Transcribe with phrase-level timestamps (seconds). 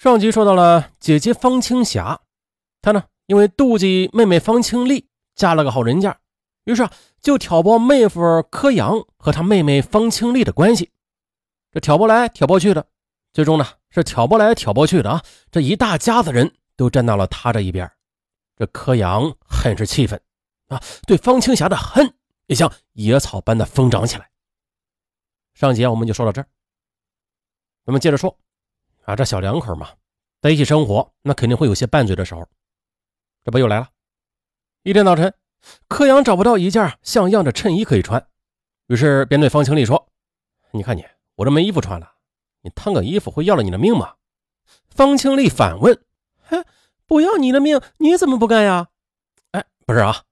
[0.00, 2.22] 上集说到了姐姐方青霞，
[2.80, 6.18] 她呢因为妒忌妹妹方清丽嫁了个好人家，
[6.64, 10.90] 于是啊就挑拨妹夫柯阳和他妹妹方清丽的关系。
[11.70, 12.86] 这挑拨来挑拨去的，
[13.34, 15.22] 最终呢是挑拨来挑拨去的啊！
[15.50, 17.92] 这一大家子人都站到了他这一边。
[18.56, 20.18] 这柯阳很是气愤
[20.68, 22.14] 啊，对方青霞的恨
[22.46, 24.30] 也像野草般的疯长起来。
[25.52, 26.48] 上节我们就说到这儿，
[27.84, 28.34] 咱们接着说。
[29.10, 29.88] 啊，这小两口嘛，
[30.40, 32.46] 在一起生活，那肯定会有些拌嘴的时候。
[33.44, 33.88] 这不又来了？
[34.84, 35.34] 一天早晨，
[35.88, 38.24] 柯阳找不到一件像样的衬衣可以穿，
[38.86, 40.08] 于是便对方清丽说
[40.70, 41.04] ：“你看你，
[41.34, 42.12] 我这没衣服穿了，
[42.62, 44.14] 你烫个衣服会要了你的命吗？”
[44.88, 46.00] 方清丽反问
[46.40, 46.62] ：“嘿，
[47.04, 48.90] 不要你的命，你怎么不干呀
[49.50, 50.22] ？”“哎，不是啊，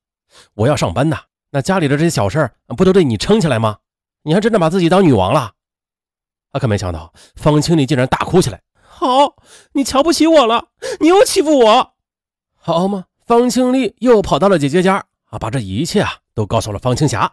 [0.55, 3.79] 我要上班呐，那家里的这些小事不都得你撑起来吗？
[4.23, 5.55] 你还真的把自己当女王了？”
[6.51, 8.63] 他可没想到，方清丽竟然大哭起来。
[8.99, 9.37] 好，
[9.75, 11.95] 你瞧不起我了，你又欺负我，
[12.57, 13.05] 好吗？
[13.25, 17.33] 方清丽又跑到了姐姐家啊，把这一切啊都告诉了方青霞。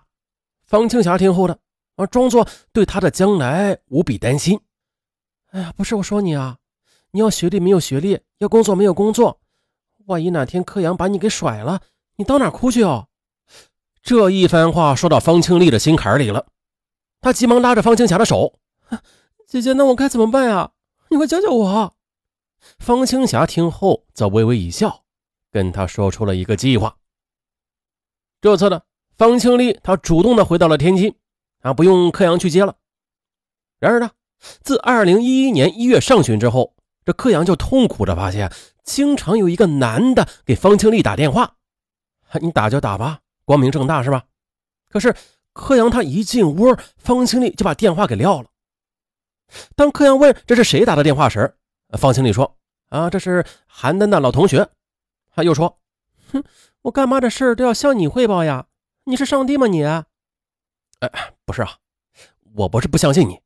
[0.68, 1.58] 方青霞听后的
[1.96, 4.60] 啊，装作对她的将来无比担心。
[5.54, 6.58] 哎呀，不是我说你啊，
[7.10, 9.40] 你要学历没有学历，要工作没有工作，
[10.06, 11.82] 万一哪天柯阳把你给甩了，
[12.18, 13.08] 你到哪哭去哦？
[14.04, 16.46] 这一番话说到方清丽的心坎里了，
[17.22, 18.60] 她急忙拉着方青霞的手，
[19.48, 20.70] 姐姐，那我该怎么办呀？
[21.16, 21.96] 你快教教我！
[22.78, 25.06] 方青霞听后则微微一笑，
[25.50, 26.98] 跟他说出了一个计划。
[28.42, 28.82] 这次呢，
[29.16, 31.16] 方清丽她主动的回到了天津，
[31.62, 32.76] 啊，不用柯阳去接了。
[33.80, 34.12] 然而呢，
[34.62, 38.52] 自二零一一年一月上旬之后，这柯阳就痛苦的发现，
[38.84, 41.56] 经常有一个男的给方清丽打电话。
[42.42, 44.26] 你打就打吧，光明正大是吧？
[44.90, 45.16] 可是
[45.54, 48.50] 柯阳他一进屋，方清丽就把电话给撂了。
[49.76, 51.56] 当柯阳问这是谁打的电话时，
[51.98, 52.58] 方清丽说
[52.90, 54.70] ：“啊，这是邯郸的老同学。”
[55.32, 55.80] 他又说
[56.32, 56.44] ：“哼，
[56.84, 58.68] 我干嘛这事都要向你汇报呀？
[59.04, 59.84] 你是上帝吗你？”
[61.00, 61.78] 哎，不是啊，
[62.56, 63.40] 我不是不相信你，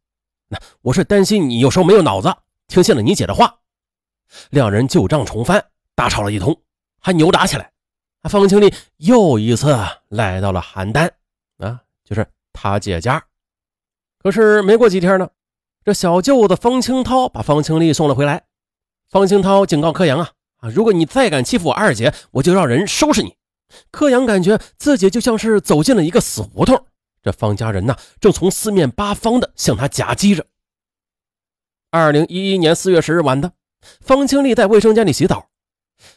[0.47, 2.33] 那我是担心你有时候没有脑子，
[2.67, 3.59] 听信了你姐的话。
[4.51, 6.61] 两人旧账重翻，大吵了一通，
[6.99, 7.71] 还扭打起来。
[8.23, 9.75] 方清丽又一次
[10.09, 11.09] 来到了邯郸，
[11.57, 13.25] 啊，就是他姐家。
[14.19, 15.27] 可是没过几天呢。
[15.85, 18.43] 这小舅子方清涛把方清丽送了回来。
[19.09, 23.37] 方清涛警告柯阳啊啊，如果你再敢欺负我二姐，我就让人收拾你。
[23.91, 26.85] 柯阳感觉自己就像是走进了一个死胡同，
[27.23, 30.45] 这方家人呢，正从四面八方的向他夹击着。
[31.91, 33.53] 二零一一年四月十日晚的，
[34.01, 35.49] 方清丽在卫生间里洗澡，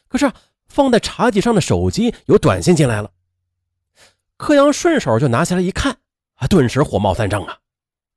[0.09, 0.31] 可是
[0.67, 3.11] 放在茶几上的手机有短信进来了。
[4.37, 5.99] 柯阳顺手就拿下来一看，
[6.35, 7.59] 啊，顿时火冒三丈啊！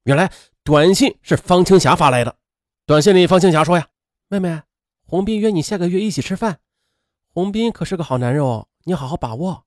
[0.03, 0.31] 原来。
[0.65, 2.37] 短信是方青霞发来的。
[2.87, 3.85] 短信里，方青霞说：“呀，
[4.29, 4.63] 妹妹，
[5.05, 6.57] 洪斌约你下个月一起吃饭。
[7.35, 9.65] 洪斌可是个好男人哦，你好好把握。”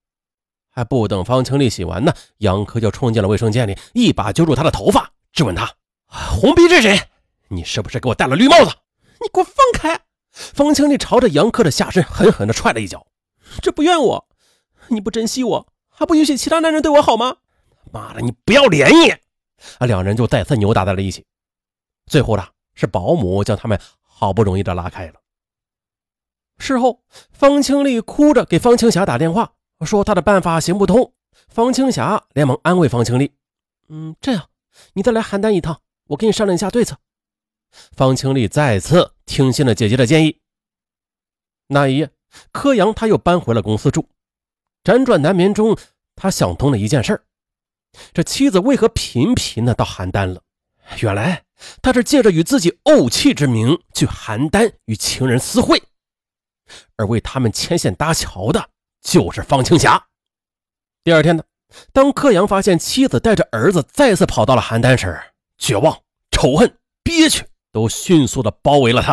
[0.68, 5.72] 还不等方清丽洗完呢，杨科就冲进了卫生间里，一把揪住她的头发，质问她
[6.06, 7.00] ：“洪斌是谁？
[7.46, 8.72] 你是不是给我戴了绿帽子？
[9.20, 10.00] 你给我放开！”
[10.34, 13.06] 方清丽朝着杨科的下身狠狠地踹了一脚
[13.62, 14.28] ：“这不怨我，
[14.88, 17.36] 你不珍惜我，还不允许其他男人对我好吗？
[17.92, 19.14] 妈的，你不要脸你！”
[19.78, 21.24] 啊，两人就再次扭打在了一起。
[22.06, 25.14] 最后呢，是保姆将他们好不容易的拉开了。
[26.58, 29.52] 事后，方清丽哭着给方清霞打电话，
[29.84, 31.12] 说她的办法行不通。
[31.46, 33.32] 方青霞连忙安慰方清丽
[33.88, 34.48] ：“嗯，这样，
[34.94, 36.98] 你再来邯郸一趟，我跟你商量一下对策。”
[37.92, 40.40] 方清丽再次听信了姐姐的建议。
[41.68, 42.10] 那一夜，
[42.50, 44.08] 柯阳他又搬回了公司住。
[44.82, 45.76] 辗转难眠中，
[46.16, 47.22] 他想通了一件事儿
[48.12, 50.42] 这妻子为何频频的到邯郸了？
[51.02, 51.44] 原来
[51.82, 55.82] 他是借着与自己怄气之名去邯郸与情人私会，
[56.96, 58.70] 而为他们牵线搭桥的
[59.02, 60.06] 就是方青霞。
[61.04, 61.44] 第二天呢，
[61.92, 65.20] 当柯阳发现妻子带着儿子再次跑到了邯郸时，
[65.58, 69.12] 绝望、仇恨、憋屈都迅速的包围了他。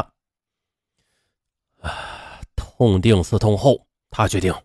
[1.81, 4.55] 啊，痛定思痛后，他决定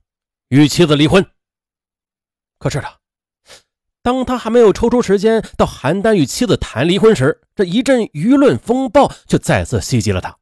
[0.49, 1.25] 与妻子离婚。
[2.59, 2.89] 可是呢？
[4.03, 10.39] 当他还没有抽出时间到邯郸与妻子谈离婚时，这一阵舆论风暴却再次袭击了他。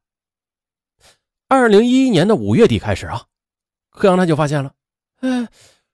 [1.49, 3.25] 二零一一年的五月底开始啊，
[3.89, 4.73] 柯阳他就发现了，
[5.19, 5.49] 哎，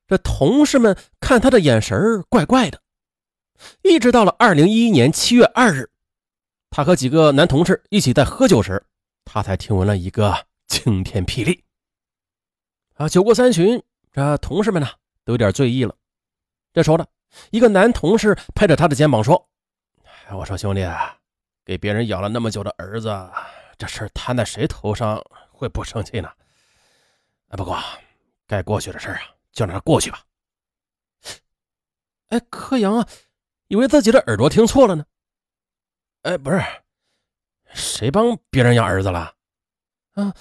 [0.06, 2.82] 这同事们看他的眼神怪怪的。
[3.82, 5.90] 一直到了二零一一年七月二日，
[6.70, 8.86] 他和几个男同事一起在喝酒时，
[9.24, 11.64] 他才听闻了一个惊天霹雳。
[12.94, 14.88] 啊，酒过三巡，这同事们呢
[15.24, 15.96] 都有点醉意了。
[16.72, 17.06] 这时候呢。
[17.52, 19.50] 一个男同事拍着他的肩膀说
[20.32, 20.88] ：“我说兄弟，
[21.64, 23.10] 给别人养了那么久的儿子，
[23.78, 26.32] 这事儿摊在谁头上会不生气呢？
[27.50, 27.78] 不过
[28.48, 29.22] 该过去的事儿啊，
[29.52, 30.22] 就让它过去吧。
[32.30, 33.08] 哎，柯阳啊，
[33.68, 35.06] 以为自己的耳朵听错了呢。
[36.24, 36.60] 哎，不是，
[37.74, 39.34] 谁帮别人养儿子了？
[40.14, 40.34] 啊，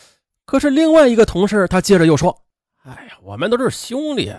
[0.44, 2.46] 可是另外一个同事，他接着又说
[2.84, 4.34] ：“哎呀，我们都是兄弟，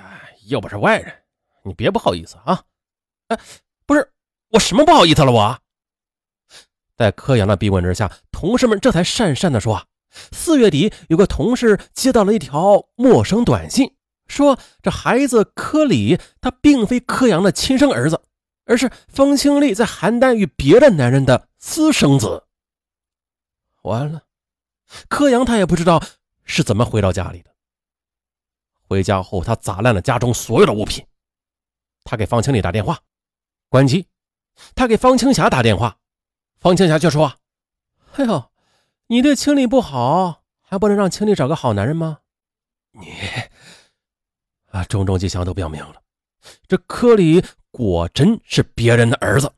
[0.47, 1.23] 又不是外人，
[1.65, 2.63] 你别不好意思啊。”
[3.27, 3.39] 哎，
[3.85, 4.11] 不是，
[4.49, 5.31] 我什么不好意思了？
[5.31, 5.59] 我，
[6.95, 9.87] 在柯阳的逼问之下，同事们这才讪讪的说
[10.31, 13.95] ：“四月底有个同事接到了一条陌生短信，
[14.27, 18.21] 说这孩子柯里他并非柯阳的亲生儿子，
[18.65, 22.43] 而是方清丽在邯郸与别的男人的私生子。”
[23.81, 24.21] 完了。
[25.09, 26.01] 柯阳他也不知道
[26.43, 27.49] 是怎么回到家里的。
[28.87, 31.03] 回家后，他砸烂了家中所有的物品。
[32.05, 33.01] 他给方清丽打电话，
[33.67, 34.07] 关机。
[34.73, 35.97] 他给方青霞打电话，
[36.57, 37.33] 方青霞却说
[38.15, 38.51] ：“哎呦，
[39.07, 42.19] 你对清丽不好，还不能让清丽找个好男人吗？”
[42.97, 43.11] 你
[44.71, 46.01] 啊，种种迹象都表明了，
[46.67, 49.51] 这柯里果真是别人的儿子，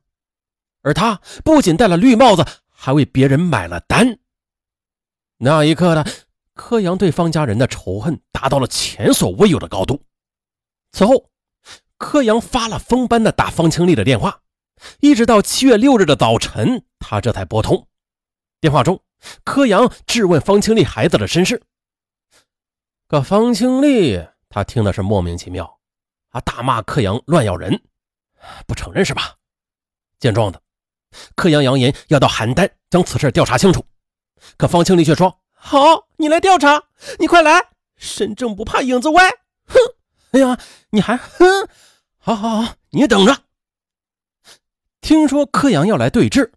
[0.81, 4.17] 而他不仅戴了绿帽子，还为别人买了单。
[5.37, 6.03] 那一刻呢，
[6.55, 10.01] 柯阳对方家人的仇恨达到了前所未有的高度。
[10.91, 11.29] 此后，
[11.97, 14.41] 柯阳发了疯般的打方清丽的电话，
[14.99, 17.87] 一直到七月六日的早晨，他这才拨通。
[18.61, 19.01] 电话中，
[19.43, 21.63] 柯阳质问方清丽孩子的身世。
[23.07, 25.79] 可方清丽他听的是莫名其妙，
[26.29, 27.81] 啊，大骂柯阳乱咬人，
[28.67, 29.35] 不承认是吧？
[30.19, 30.61] 见状的，
[31.35, 33.85] 柯阳扬言要到邯郸将此事调查清楚。
[34.55, 36.83] 可方清丽却说：“好，你来调查，
[37.17, 39.29] 你快来，身正不怕影子歪。”
[39.67, 39.75] 哼！
[40.37, 40.59] 哎呀，
[40.91, 41.67] 你还哼？
[42.19, 43.35] 好好好，你等着。
[45.01, 46.51] 听说柯阳要来对峙，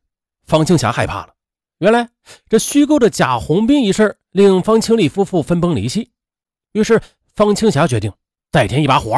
[0.44, 1.34] 方青霞害怕了。
[1.78, 2.10] 原来
[2.46, 6.10] 这虚构的贾红斌一事令方清丽夫妇分崩离析，
[6.72, 7.00] 于是
[7.34, 8.12] 方青霞决定
[8.52, 9.14] 再添一把火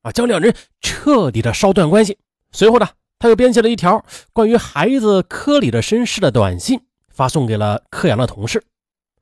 [0.00, 2.18] 啊，将两人彻底的烧断关系。
[2.52, 2.88] 随后呢，
[3.18, 4.02] 他又编辑了一条
[4.32, 6.86] 关于孩子柯里的身世的短信。
[7.10, 8.62] 发送给了柯阳的同事，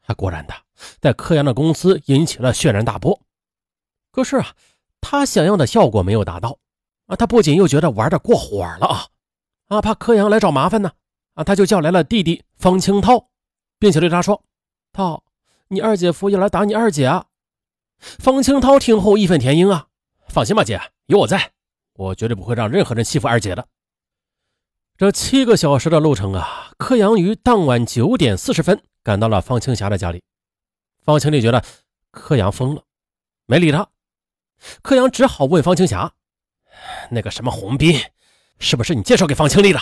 [0.07, 0.55] 啊，果然的，
[1.01, 3.21] 在柯阳的公司引起了轩然大波。
[4.11, 4.55] 可是啊，
[5.07, 6.59] 他想要的效果没有达到
[7.09, 9.07] 啊，他不仅又觉得玩的过火了啊，
[9.69, 10.93] 啊，怕柯阳来找麻烦呢，
[11.35, 13.29] 啊，他就叫来了弟弟方清涛，
[13.79, 14.43] 并且对他说
[14.95, 15.23] ：“涛，
[15.69, 17.27] 你二姐夫要来打你二姐啊！”
[18.01, 19.89] 方清涛听后义愤填膺啊，
[20.27, 21.53] 放心吧，姐，有我在，
[21.93, 23.69] 我绝对不会让任何人欺负二姐的。
[24.97, 30.23] 这七个小时的路程啊，柯阳于当晚九点四十分赶到了方青霞的家里。
[31.03, 31.63] 方清丽觉得
[32.11, 32.83] 柯阳疯了，
[33.45, 33.87] 没理他。
[34.83, 36.13] 柯阳只好问方青霞
[37.11, 38.01] ：“那个什么洪斌，
[38.59, 39.81] 是不是你介绍给方清丽的？”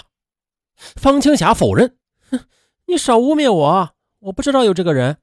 [0.97, 1.97] 方青霞否认
[2.31, 2.41] ：“哼，
[2.87, 5.19] 你少污蔑我，我不知道有这个人。”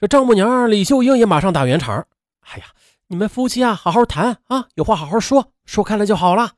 [0.00, 2.06] 这丈母娘李秀英也马上打圆场
[2.40, 2.66] ：“哎呀，
[3.08, 6.54] 你们夫妻啊，好好谈啊，有话好好说，说开了就好了。”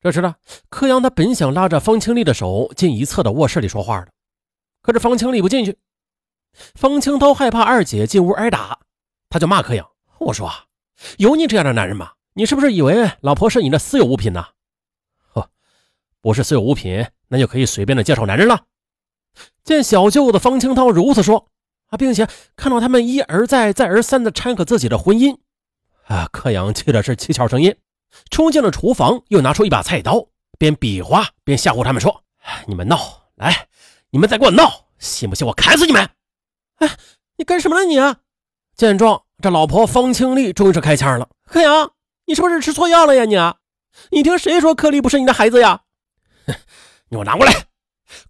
[0.00, 0.36] 这时呢，
[0.68, 4.12] 柯阳他本想拉着方清丽的手进一侧的卧室里说话的，
[4.80, 5.76] 可是方清丽不进去。
[6.74, 8.78] 方清涛害怕二姐进屋挨打，
[9.28, 9.86] 他就骂柯阳
[10.18, 10.50] ：“我说，
[11.18, 12.12] 有你这样的男人吗？
[12.34, 14.46] 你是不是以为老婆是你的私有物品呢？
[15.32, 15.50] 呵，
[16.20, 18.64] 不是私有物品，那就可以随便的介绍男人了。”
[19.64, 21.48] 见小舅子方清涛如此说
[21.88, 25.38] 啊，并且看到他们一而再、再而三的掺和自己的婚姻，
[26.04, 27.78] 啊，柯阳气的是七窍生烟。
[28.30, 32.24] 冲进了厨房，又拿出一把菜刀，边比划边吓唬他们说
[32.66, 33.68] ：“你们闹，来，
[34.10, 36.08] 你们再给我闹，信不信我砍死你们？”
[36.78, 36.96] 哎，
[37.36, 37.98] 你干什么了你？
[37.98, 38.20] 啊
[38.74, 41.92] 见状，这老婆方清丽终于是开腔了：“柯阳，
[42.26, 43.24] 你是不是吃错药了呀？
[44.10, 45.82] 你，你听谁说柯丽不是你的孩子呀？”，
[47.08, 47.52] 你给我拿过来！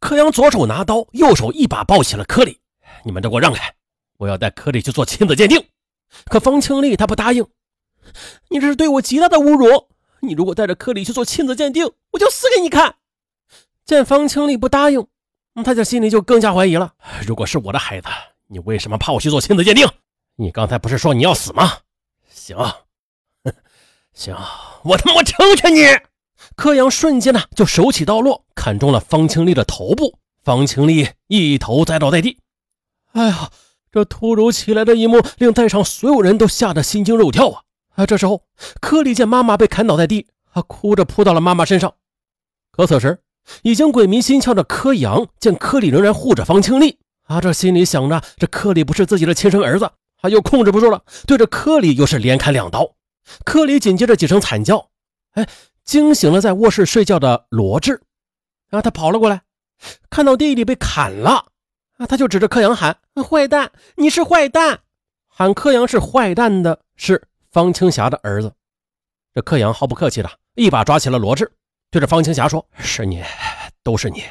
[0.01, 2.61] 柯阳左手拿刀，右手一把抱起了柯丽。
[3.05, 3.73] 你们都给我让开，
[4.19, 5.65] 我要带柯丽去做亲子鉴定。
[6.27, 7.47] 可方清丽她不答应。
[8.51, 9.89] 你这是对我极大的侮辱！
[10.21, 12.97] 你如果带着柯丽去做亲子鉴定，我就死给你看！
[13.87, 15.07] 见方清丽不答应，
[15.65, 16.93] 他这心里就更加怀疑了。
[17.27, 18.09] 如果是我的孩子，
[18.49, 19.89] 你为什么怕我去做亲子鉴定？
[20.41, 21.79] 你刚才不是说你要死吗？
[22.31, 22.57] 行，
[24.15, 24.37] 行，
[24.85, 25.81] 我他妈我成全你！
[26.55, 32.39] 柯阳瞬间呢就手起刀落，砍中了方清丽的头部，方清丽一头栽倒在地。
[33.15, 33.51] 哎呀，
[33.91, 37.63] 这突如其来的一幕令在场所有人都吓得心惊肉跳啊！
[37.97, 38.07] 啊！
[38.07, 38.45] 这时候，
[38.81, 41.95] 柯里见妈妈被砍倒在地，他哭着扑到了妈妈身上。
[42.71, 43.23] 可此时，
[43.63, 49.91] 已经鬼迷心窍的柯阳见柯里仍然护着方清丽，啊，这心里想着这柯里不是自己的亲生儿子，
[50.21, 52.95] 他又控制不住了，对着柯里又是连砍两刀。
[53.45, 54.91] 柯里紧接着几声惨叫，
[55.33, 55.47] 哎，
[55.85, 58.03] 惊醒了在卧室睡觉的罗志。
[58.71, 59.43] 啊，他跑了过来，
[60.11, 61.47] 看到弟弟被砍了，
[61.99, 64.81] 啊，他就指着柯阳喊：“坏蛋，你是坏蛋！”
[65.29, 68.53] 喊柯阳是坏蛋的是方青霞的儿子。
[69.35, 71.51] 这柯阳毫不客气的一把抓起了罗志，
[71.91, 73.23] 对着方青霞说：“是你，
[73.83, 74.25] 都是你，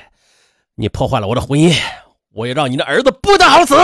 [0.76, 1.74] 你破坏了我的婚姻，
[2.34, 3.76] 我也让你的儿子不得好死！”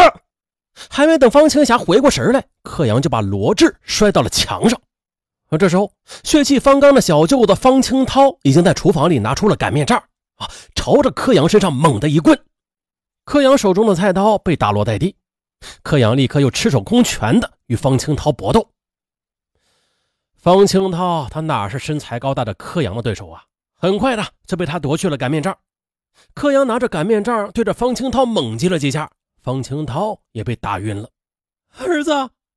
[0.90, 4.80] 还没等方青霞回过神来，柯阳就把罗志摔到了墙上。
[5.50, 5.92] 而这时候，
[6.24, 9.98] 血气方刚的小舅子方清涛已经在厨房里拿出了擀面杖，
[10.38, 12.40] 啊，朝着柯阳身上猛地一棍。
[13.24, 15.16] 柯阳手中的菜刀被打落在地，
[15.84, 18.70] 柯阳立刻又赤手空拳的与方清涛搏斗。
[20.36, 23.44] 方清涛他哪是身材高大的柯阳的对手啊？
[23.76, 25.58] 很快的就被他夺去了擀面杖。
[26.34, 29.12] 柯阳拿着擀面杖对着方清涛猛击了几下，
[29.44, 31.10] 方清涛也被打晕了。
[31.78, 32.12] 儿子，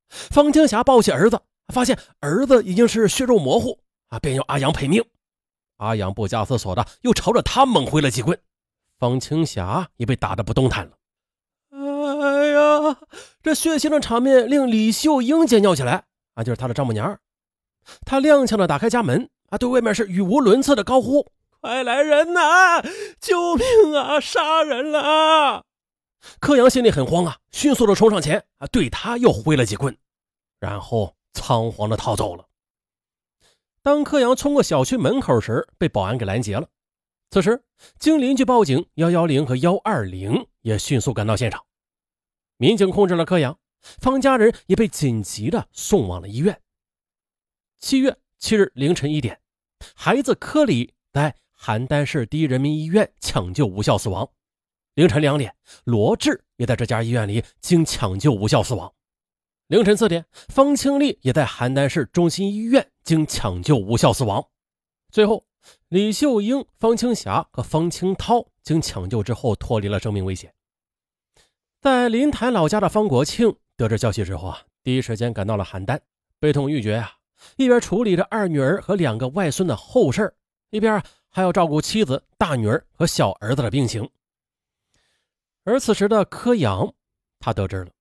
[0.09, 1.41] 方清霞抱起儿子，
[1.73, 3.77] 发现儿子已经是血肉模糊
[4.07, 5.03] 啊，便要阿阳赔命。
[5.77, 8.39] 阿阳不假思索的又朝着他猛挥了几棍。
[8.97, 10.93] 方清霞也被打得不动弹了。
[11.69, 12.97] 哎呀，
[13.43, 16.43] 这血腥的场面令李秀英尖叫起来啊！
[16.43, 17.19] 就是她的丈母娘，
[18.05, 21.27] 她踉跄的打开家门啊，对外面是语无伦次的高呼
[21.61, 22.81] ：“快来人呐！
[23.19, 24.19] 救命啊！
[24.19, 25.65] 杀人了！”
[26.39, 29.97] 柯阳心里很慌啊，迅速的冲上前啊，对他又挥了几棍，
[30.59, 32.47] 然后仓皇的逃走了。
[33.81, 36.67] 当柯阳冲过小区门口时，被保安给拦截了。
[37.29, 37.63] 此时，
[37.99, 41.65] 经邻居报警，幺幺零和幺二零也迅速赶到现场。
[42.57, 46.61] 民警控制了柯阳，方家人也被紧急的送往了医院。
[47.79, 49.39] 七月七日凌晨一点，
[49.95, 54.29] 孩子柯里在邯郸市第一人民医院抢救无效死亡。
[54.97, 58.91] 凌晨两点，罗志也在这家医院里经抢救无效死亡。
[59.67, 64.43] 凌晨四点，方清丽也在邯郸市中心医院经抢救无效死亡。
[65.11, 65.45] 最后。
[65.89, 70.53] 李秀英、方清霞和方清涛经抢救之后脱离了生命危险。
[71.81, 75.99] 在临潭老家的方国庆得知消息之后啊，第一时间赶到了邯郸，
[76.39, 77.11] 悲痛欲绝啊！
[77.57, 80.33] 一边处理着二女儿和两个外孙的后事
[80.69, 84.09] 一边还要照顾妻子、大女儿和小儿子的病情。
[85.67, 86.93] 而此时的柯阳，
[87.39, 87.91] 他得知了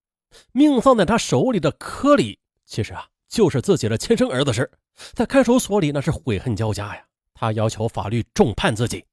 [0.52, 4.70] 命丧在他手里的柯里，其实啊就是自己的亲生儿子时，
[5.14, 7.04] 在看守所里那是悔恨交加呀。
[7.34, 9.04] 他要求法律重判自己。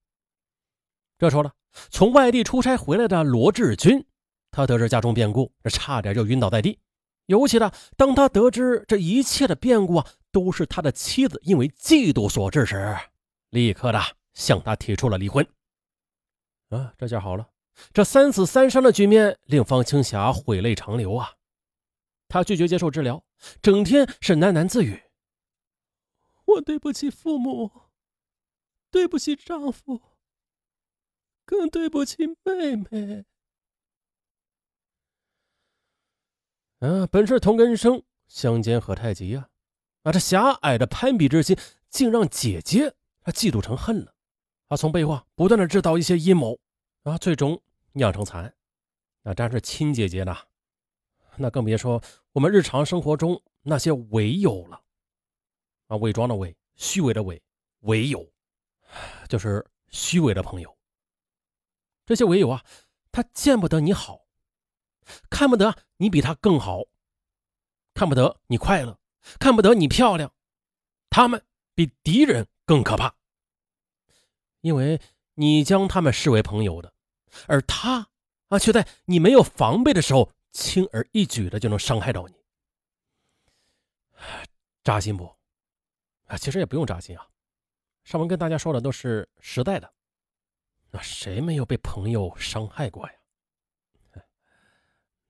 [1.18, 1.52] 这时候呢，
[1.90, 4.06] 从外地出差回来的罗志军，
[4.52, 6.78] 他得知家中变故，这差点就晕倒在地。
[7.26, 12.96] 尤其呢，当他得知这一切的变故啊，都是他的妻子因为嫉妒所致时，
[13.50, 14.00] 立刻的
[14.36, 15.44] 向他提出了离婚。
[16.70, 17.48] 啊，这下好了，
[17.92, 21.34] 这三死三伤的局面令方青霞悔泪长流啊。
[22.28, 23.24] 她拒绝接受治疗，
[23.62, 25.02] 整天是喃喃自语
[26.46, 27.72] ：“我对不起父母。”
[28.94, 30.00] 对不起，丈夫，
[31.46, 33.26] 更对不起妹妹。
[36.78, 39.50] 啊，本是同根生，相煎何太急呀！
[40.04, 41.58] 啊，这狭隘的攀比之心，
[41.90, 44.14] 竟让姐姐她嫉妒成恨了。
[44.70, 46.60] 她，从背后不断的制造一些阴谋，
[47.04, 48.54] 啊，最终酿成惨。
[49.22, 50.36] 那真是亲姐姐呢，
[51.38, 54.82] 那更别说我们日常生活中那些伪友了。
[55.88, 57.42] 啊，伪装的伪，虚伪的伪，
[57.82, 58.26] 伪友。
[59.28, 60.78] 就是虚伪的朋友。
[62.06, 62.64] 这些伪友啊，
[63.12, 64.28] 他见不得你好，
[65.30, 66.84] 看不得你比他更好，
[67.94, 69.00] 看不得你快乐，
[69.40, 70.34] 看不得你漂亮。
[71.10, 71.44] 他们
[71.74, 73.16] 比敌人更可怕，
[74.62, 75.00] 因为
[75.36, 76.94] 你将他们视为朋友的，
[77.48, 78.10] 而他
[78.50, 82.36] 啊，却在你没有防备的时候，轻而易举的就能伤害到你。
[84.84, 85.36] 扎心不？
[86.28, 87.28] 啊，其实也不用扎心啊。
[88.04, 89.92] 上文跟大家说的都是实在的，
[90.92, 93.14] 那谁没有被朋友伤害过呀？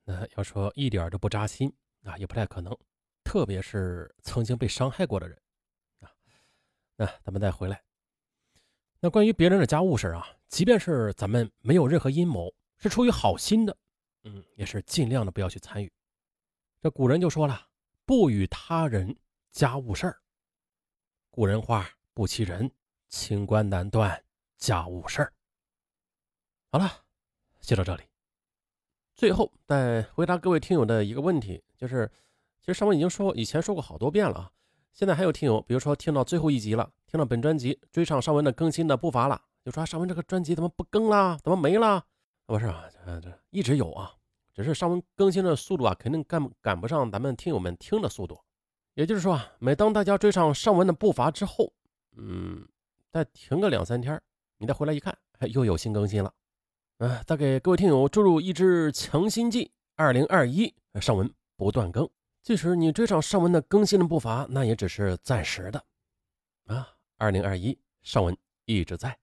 [0.04, 2.78] 那要说一点都不扎心啊，也不太可能。
[3.24, 5.42] 特别是曾经被伤害过的人
[6.02, 6.12] 啊。
[6.98, 7.82] 那咱们再回来，
[9.04, 13.76] 那关于别人的家务事啊，即便是咱们没有任何阴谋，是出于好心的，
[14.24, 15.92] 嗯，也是尽量的不要去参与。
[16.82, 17.68] 这古人就说了，
[18.06, 19.14] 不与他人
[19.52, 20.22] 家务事儿。
[21.30, 21.86] 古人话。
[22.16, 22.70] 不欺人，
[23.10, 24.24] 清官难断
[24.56, 25.34] 家务事儿。
[26.70, 26.88] 好了，
[27.60, 28.04] 就到这里。
[29.16, 32.08] 最后再回答各位听友的一个问题，就是，
[32.62, 34.52] 其实上文已经说，以前说过好多遍了啊。
[34.94, 41.40] 现在还有听友，比如说听到最后一集了，听到本专辑追上上文的更新的步伐了，就说上文这个专辑怎么不更了？
[41.44, 42.06] 怎么没了？
[42.46, 44.14] 不是啊，这这一直有啊，
[44.54, 48.40] 只是上文更新的速度啊，肯定赶赶不上咱们听友们听的速度。
[48.94, 51.74] 也就是说啊，每当大家追上上文的步伐之后，
[52.16, 52.68] 嗯，
[53.12, 54.22] 再停个两三天，
[54.60, 55.18] 你再回来一看，
[55.52, 56.32] 又有新更新了。
[57.00, 59.72] 啊，再给各位听友注入一支强心剂。
[59.96, 62.08] 二零二一上文不断更，
[62.44, 65.84] 即使你追上上文的更新的步伐，那也只是暂时的
[66.66, 66.90] 啊。
[67.18, 69.18] 二零二一上文一直在。